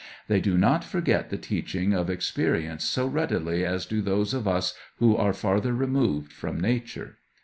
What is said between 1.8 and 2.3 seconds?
of